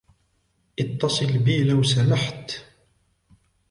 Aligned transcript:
اتصل 0.79 1.37
بي 1.37 1.63
لو 1.63 1.83
سمحت. 1.83 2.51